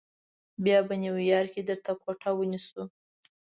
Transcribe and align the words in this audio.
بیا 0.63 0.79
به 0.87 0.93
نیویارک 1.03 1.49
کې 1.53 1.61
درته 1.69 1.91
کوټه 2.01 2.29
ونیسو. 2.35 2.81